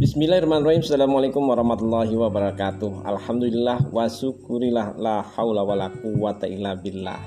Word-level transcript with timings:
Bismillahirrahmanirrahim. 0.00 0.80
Assalamualaikum 0.80 1.44
warahmatullahi 1.44 2.16
wabarakatuh. 2.16 3.04
Alhamdulillah 3.04 3.92
wa 3.92 4.08
syukurillah 4.08 4.96
La 4.96 5.20
haula 5.20 5.60
wa 5.60 5.76
la 5.76 5.92
quwata 5.92 6.48
illa 6.48 6.72
billah. 6.72 7.20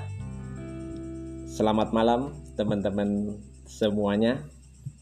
Selamat 1.46 1.94
malam 1.94 2.34
teman-teman 2.58 3.38
semuanya. 3.62 4.42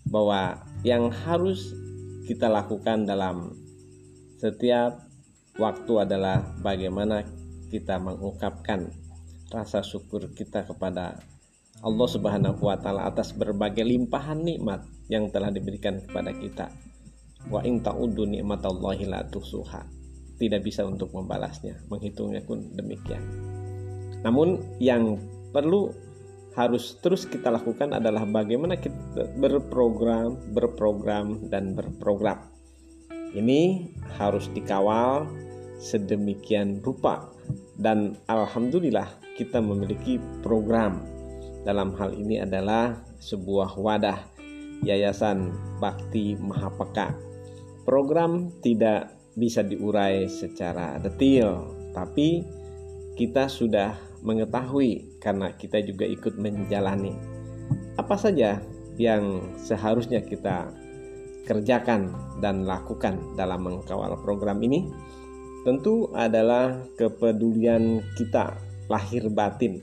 Bahwa 0.05 0.61
yang 0.85 1.09
harus 1.25 1.73
kita 2.29 2.53
lakukan 2.53 3.09
dalam 3.09 3.57
setiap 4.37 5.09
waktu 5.57 5.93
adalah 5.97 6.45
Bagaimana 6.61 7.25
kita 7.73 7.97
mengungkapkan 7.97 8.93
rasa 9.49 9.81
syukur 9.81 10.29
kita 10.37 10.69
kepada 10.69 11.25
Allah 11.81 12.09
Subhanahu 12.13 12.69
wa 12.69 12.77
taala 12.77 13.09
atas 13.09 13.33
berbagai 13.33 13.81
limpahan 13.81 14.45
nikmat 14.45 14.85
yang 15.09 15.33
telah 15.33 15.49
diberikan 15.49 16.05
kepada 16.05 16.37
kita 16.37 16.92
wa 17.51 17.65
in 17.67 17.83
ta'uddu 17.83 18.29
ni'matallahi 18.29 19.09
la 19.09 19.27
tuhsuha. 19.27 19.83
Tidak 20.39 20.61
bisa 20.63 20.87
untuk 20.87 21.11
membalasnya. 21.15 21.87
Menghitungnya 21.91 22.43
pun 22.43 22.71
demikian. 22.75 23.23
Namun 24.23 24.79
yang 24.79 25.19
perlu 25.51 25.91
harus 26.53 27.01
terus 27.01 27.25
kita 27.25 27.49
lakukan 27.49 27.97
adalah 27.97 28.29
bagaimana 28.29 28.77
kita 28.77 29.25
berprogram 29.41 30.37
berprogram 30.53 31.49
dan 31.49 31.73
berprogram. 31.73 32.53
Ini 33.33 33.89
harus 34.21 34.53
dikawal 34.53 35.25
sedemikian 35.81 36.85
rupa. 36.85 37.33
Dan 37.73 38.15
alhamdulillah 38.29 39.09
kita 39.41 39.59
memiliki 39.65 40.21
program. 40.45 41.01
Dalam 41.63 41.95
hal 41.97 42.13
ini 42.13 42.43
adalah 42.43 43.01
sebuah 43.23 43.79
wadah 43.79 44.19
Yayasan 44.83 45.55
Bakti 45.79 46.35
Mahapeka 46.35 47.32
Program 47.83 48.55
tidak 48.63 49.19
bisa 49.35 49.67
diurai 49.67 50.31
secara 50.31 51.01
detail, 51.03 51.67
tapi 51.91 52.47
kita 53.19 53.51
sudah 53.51 53.99
mengetahui 54.23 55.19
karena 55.19 55.51
kita 55.59 55.83
juga 55.83 56.07
ikut 56.07 56.39
menjalani. 56.39 57.11
Apa 57.99 58.15
saja 58.15 58.63
yang 58.97 59.43
seharusnya 59.59 60.23
kita 60.23 60.71
kerjakan 61.43 62.15
dan 62.39 62.63
lakukan 62.63 63.19
dalam 63.35 63.67
mengkawal 63.67 64.15
program 64.23 64.63
ini? 64.63 64.87
Tentu 65.67 66.11
adalah 66.15 66.87
kepedulian 66.99 68.03
kita 68.19 68.59
lahir 68.91 69.27
batin 69.31 69.83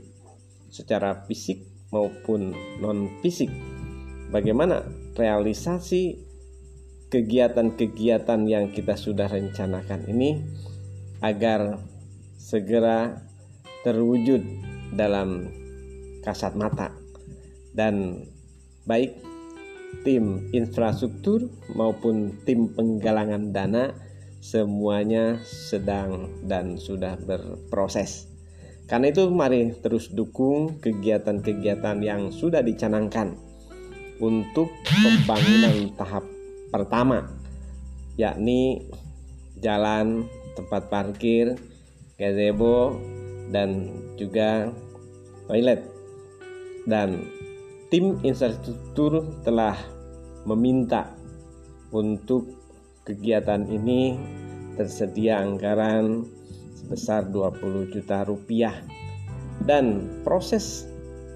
secara 0.70 1.24
fisik 1.26 1.66
maupun 1.90 2.54
non 2.84 3.10
fisik 3.26 3.50
bagaimana 4.30 4.86
realisasi 5.18 6.29
kegiatan-kegiatan 7.10 8.46
yang 8.46 8.70
kita 8.70 8.94
sudah 8.94 9.26
rencanakan 9.26 10.06
ini 10.06 10.46
agar 11.26 11.82
segera 12.38 13.18
terwujud 13.82 14.46
dalam 14.94 15.50
kasat 16.22 16.54
mata 16.54 16.94
dan 17.74 18.26
baik 18.86 19.18
tim 20.06 20.54
infrastruktur 20.54 21.50
maupun 21.74 22.38
tim 22.46 22.70
penggalangan 22.78 23.50
dana 23.50 23.94
semuanya 24.40 25.42
sedang 25.44 26.46
dan 26.46 26.80
sudah 26.80 27.20
berproses. 27.20 28.30
Karena 28.90 29.14
itu 29.14 29.30
mari 29.30 29.74
terus 29.82 30.10
dukung 30.10 30.82
kegiatan-kegiatan 30.82 32.02
yang 32.02 32.34
sudah 32.34 32.66
dicanangkan 32.66 33.38
untuk 34.18 34.74
pembangunan 35.04 35.94
tahap 35.94 36.39
pertama 36.70 37.26
yakni 38.20 38.90
jalan 39.60 40.28
tempat 40.60 40.92
parkir 40.92 41.56
gazebo 42.20 43.00
dan 43.50 43.96
juga 44.20 44.70
toilet. 45.48 45.82
Dan 46.84 47.24
tim 47.88 48.20
infrastruktur 48.28 49.24
telah 49.48 49.80
meminta 50.44 51.16
untuk 51.96 52.50
kegiatan 53.08 53.66
ini 53.72 54.20
tersedia 54.76 55.40
anggaran 55.40 56.28
sebesar 56.76 57.28
20 57.32 57.94
juta 57.96 58.28
rupiah. 58.28 58.76
Dan 59.60 60.08
proses 60.24 60.88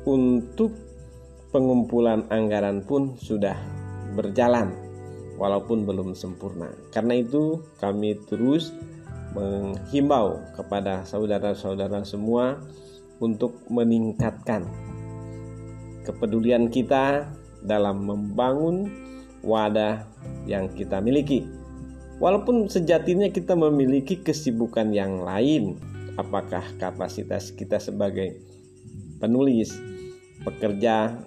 untuk 0.04 0.72
pengumpulan 1.52 2.28
anggaran 2.32 2.82
pun 2.84 3.16
sudah 3.20 3.56
berjalan 4.16 4.83
walaupun 5.38 5.86
belum 5.86 6.14
sempurna. 6.14 6.70
Karena 6.94 7.20
itu 7.20 7.62
kami 7.82 8.18
terus 8.30 8.74
menghimbau 9.34 10.38
kepada 10.54 11.02
saudara-saudara 11.10 12.06
semua 12.06 12.62
untuk 13.18 13.58
meningkatkan 13.70 14.68
kepedulian 16.06 16.70
kita 16.70 17.32
dalam 17.64 18.04
membangun 18.04 18.92
wadah 19.42 20.06
yang 20.46 20.70
kita 20.72 21.00
miliki. 21.00 21.48
Walaupun 22.22 22.70
sejatinya 22.70 23.28
kita 23.34 23.58
memiliki 23.58 24.22
kesibukan 24.22 24.94
yang 24.94 25.26
lain, 25.26 25.82
apakah 26.16 26.64
kapasitas 26.78 27.52
kita 27.52 27.82
sebagai 27.82 28.38
penulis, 29.18 29.76
pekerja, 30.46 31.18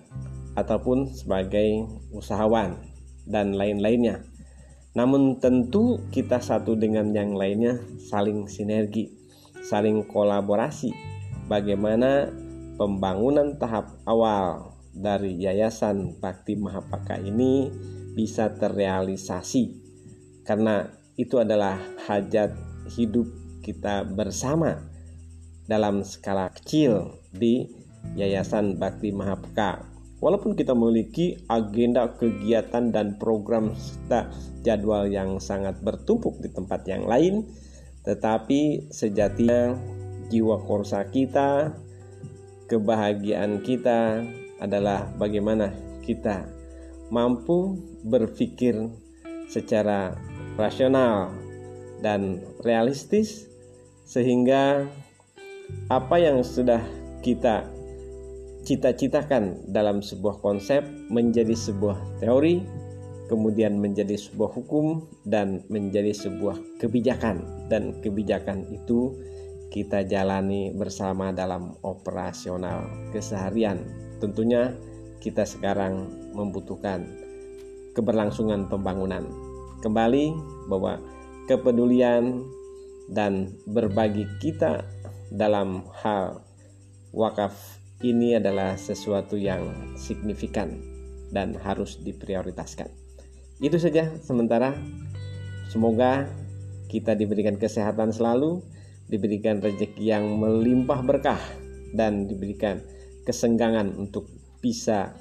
ataupun 0.56 1.12
sebagai 1.12 1.84
usahawan 2.16 2.95
dan 3.26 3.58
lain-lainnya. 3.58 4.22
Namun 4.96 5.42
tentu 5.42 6.00
kita 6.08 6.40
satu 6.40 6.72
dengan 6.72 7.12
yang 7.12 7.36
lainnya 7.36 7.76
saling 8.00 8.48
sinergi, 8.48 9.12
saling 9.60 10.08
kolaborasi. 10.08 10.94
Bagaimana 11.46 12.32
pembangunan 12.80 13.60
tahap 13.60 14.00
awal 14.08 14.72
dari 14.96 15.36
Yayasan 15.36 16.16
Bakti 16.16 16.56
Mahapaka 16.56 17.20
ini 17.20 17.68
bisa 18.16 18.48
terrealisasi 18.56 19.84
karena 20.48 20.88
itu 21.20 21.36
adalah 21.36 21.76
hajat 22.08 22.56
hidup 22.96 23.28
kita 23.60 24.08
bersama 24.08 24.88
dalam 25.68 26.00
skala 26.06 26.48
kecil 26.54 27.20
di 27.34 27.68
Yayasan 28.16 28.80
Bakti 28.80 29.12
Mahapaka 29.12 29.95
Walaupun 30.16 30.56
kita 30.56 30.72
memiliki 30.72 31.36
agenda 31.44 32.08
kegiatan 32.16 32.88
dan 32.88 33.20
program 33.20 33.76
serta 33.76 34.32
jadwal 34.64 35.06
yang 35.12 35.36
sangat 35.36 35.76
bertumpuk 35.84 36.40
di 36.40 36.48
tempat 36.48 36.88
yang 36.88 37.04
lain, 37.04 37.44
tetapi 38.08 38.88
sejatinya 38.88 39.76
jiwa 40.32 40.56
korsa 40.64 41.04
kita, 41.12 41.76
kebahagiaan 42.66 43.60
kita 43.60 44.24
adalah 44.58 45.04
bagaimana 45.20 45.70
kita 46.00 46.48
mampu 47.12 47.78
berpikir 48.02 48.88
secara 49.46 50.16
rasional 50.58 51.30
dan 52.02 52.42
realistis 52.64 53.46
sehingga 54.06 54.86
apa 55.90 56.16
yang 56.18 56.42
sudah 56.42 56.82
kita 57.22 57.66
cita-citakan 58.66 59.70
dalam 59.70 60.02
sebuah 60.02 60.42
konsep 60.42 60.82
menjadi 61.06 61.54
sebuah 61.54 62.18
teori, 62.18 62.66
kemudian 63.30 63.78
menjadi 63.78 64.18
sebuah 64.18 64.50
hukum 64.58 65.06
dan 65.22 65.62
menjadi 65.70 66.10
sebuah 66.10 66.82
kebijakan 66.82 67.70
dan 67.70 67.94
kebijakan 68.02 68.66
itu 68.74 69.14
kita 69.70 70.02
jalani 70.02 70.74
bersama 70.74 71.30
dalam 71.30 71.78
operasional 71.86 72.90
keseharian. 73.14 73.86
Tentunya 74.18 74.74
kita 75.22 75.46
sekarang 75.46 76.10
membutuhkan 76.34 77.06
keberlangsungan 77.94 78.66
pembangunan. 78.66 79.22
Kembali 79.78 80.34
bahwa 80.66 80.98
kepedulian 81.46 82.42
dan 83.14 83.54
berbagi 83.70 84.26
kita 84.42 84.82
dalam 85.30 85.86
hal 86.02 86.42
wakaf 87.14 87.85
ini 88.04 88.36
adalah 88.36 88.76
sesuatu 88.76 89.40
yang 89.40 89.94
signifikan 89.96 90.76
dan 91.32 91.56
harus 91.56 91.96
diprioritaskan. 92.00 92.92
Itu 93.56 93.80
saja 93.80 94.12
sementara. 94.20 94.76
Semoga 95.72 96.28
kita 96.86 97.16
diberikan 97.16 97.56
kesehatan 97.58 98.12
selalu, 98.12 98.62
diberikan 99.08 99.58
rezeki 99.58 100.12
yang 100.12 100.24
melimpah 100.38 101.02
berkah 101.02 101.40
dan 101.96 102.28
diberikan 102.28 102.84
kesenggangan 103.26 103.90
untuk 103.98 104.30
bisa 104.62 105.16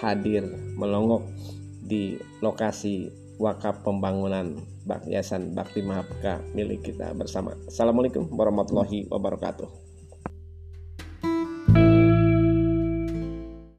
hadir 0.00 0.46
melongok 0.78 1.26
di 1.84 2.16
lokasi 2.40 3.10
wakaf 3.40 3.82
pembangunan 3.82 4.60
Yayasan 5.06 5.54
Bakti 5.54 5.86
Mahapeka 5.86 6.42
milik 6.56 6.82
kita 6.82 7.14
bersama. 7.14 7.54
Assalamualaikum 7.68 8.26
warahmatullahi 8.32 9.06
wabarakatuh. 9.06 9.89